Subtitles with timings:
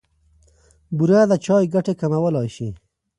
[0.97, 2.69] بوره د چای ګټې کمولای شي.